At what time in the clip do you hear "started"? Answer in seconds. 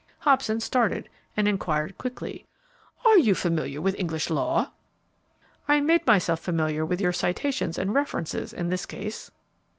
0.59-1.09